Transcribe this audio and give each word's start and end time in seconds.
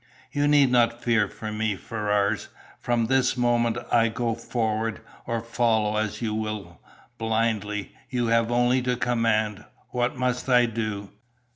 "You 0.31 0.47
need 0.47 0.71
not 0.71 1.03
fear 1.03 1.27
for 1.27 1.51
me, 1.51 1.75
Ferrars. 1.75 2.47
From 2.79 3.05
this 3.05 3.37
moment 3.37 3.77
I 3.91 4.07
go 4.09 4.33
forward, 4.33 5.01
or 5.27 5.41
follow, 5.41 5.95
as 5.95 6.23
you 6.23 6.33
will, 6.33 6.81
blindly; 7.19 7.93
you 8.09 8.25
have 8.25 8.51
only 8.51 8.81
to 8.81 8.97
command. 8.97 9.63
What 9.89 10.17
must 10.17 10.49
I 10.49 10.65
do?" 10.65 11.11